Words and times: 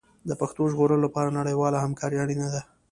د 0.29 0.31
پښتو 0.39 0.61
د 0.65 0.69
ژغورلو 0.71 1.03
لپاره 1.05 1.35
نړیواله 1.39 1.77
همکاري 1.83 2.17
اړینه 2.23 2.47
ده. 2.53 2.61